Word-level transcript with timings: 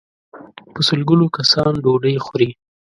په 0.73 0.79
سل 0.87 1.01
ګونو 1.09 1.25
کسان 1.37 1.73
ډوډۍ 1.83 2.15
خوري. 2.25 2.49